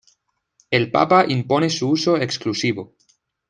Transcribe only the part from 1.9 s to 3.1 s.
uso exclusivo.